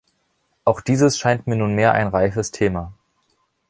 [0.65, 2.91] Auch dieses scheint mir nunmehr ein reifes Thema.